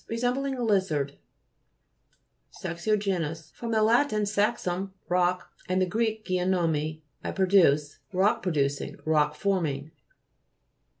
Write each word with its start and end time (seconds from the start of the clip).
Resembling 0.09 0.55
a 0.55 0.63
lizard. 0.63 1.15
SAXI'GENOUS 2.63 3.51
fr. 3.53 3.67
lat. 3.67 4.09
saxum, 4.09 4.93
rock, 5.07 5.51
and 5.69 5.91
gr. 5.91 6.01
geinomai, 6.25 7.03
I 7.23 7.29
produce. 7.29 7.99
Rock 8.11 8.41
producing; 8.41 8.97
rock 9.05 9.35
forming. 9.35 9.91